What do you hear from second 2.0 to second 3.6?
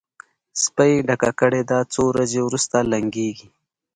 ورځې روسته لنګېږي.